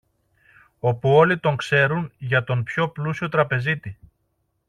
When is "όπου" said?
0.79-1.09